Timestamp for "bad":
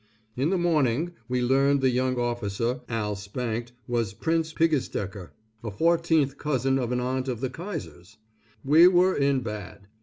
9.41-9.85